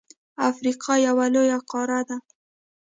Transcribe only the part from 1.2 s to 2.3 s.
لوی قاره ده.